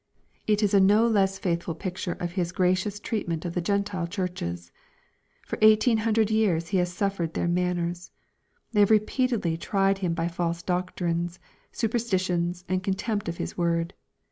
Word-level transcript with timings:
—It 0.47 0.63
is 0.63 0.73
a 0.73 0.79
no 0.79 1.05
less 1.05 1.37
faithful 1.37 1.75
picture 1.75 2.13
of 2.13 2.31
His 2.31 2.51
gracious 2.51 2.99
treatment 2.99 3.45
of 3.45 3.53
the 3.53 3.61
Gentile 3.61 4.07
churches. 4.07 4.71
For 5.45 5.59
eighteen 5.61 5.97
hundred 5.99 6.31
years 6.31 6.69
He 6.69 6.77
has 6.77 6.91
BuflFered 6.91 7.33
their 7.33 7.47
manners. 7.47 8.09
They 8.71 8.79
have 8.79 8.89
repeatedly 8.89 9.57
tried 9.57 9.99
Him 9.99 10.15
by 10.15 10.27
false 10.27 10.63
doctrines, 10.63 11.37
superstitions, 11.71 12.65
and 12.67 12.81
contempt 12.81 13.29
of 13.29 13.37
His 13.37 13.55
word. 13.59 13.93